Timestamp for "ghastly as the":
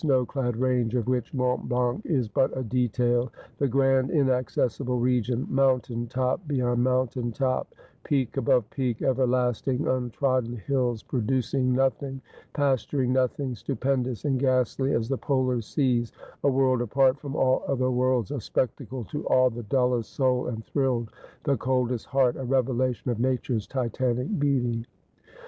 14.39-15.19